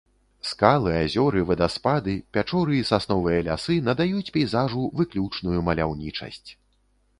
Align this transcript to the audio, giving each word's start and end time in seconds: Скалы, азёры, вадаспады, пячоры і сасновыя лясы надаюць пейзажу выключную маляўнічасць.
Скалы, 0.51 0.93
азёры, 1.01 1.43
вадаспады, 1.49 2.15
пячоры 2.37 2.79
і 2.79 2.87
сасновыя 2.91 3.45
лясы 3.49 3.77
надаюць 3.91 4.33
пейзажу 4.39 4.83
выключную 5.03 5.59
маляўнічасць. 5.71 6.49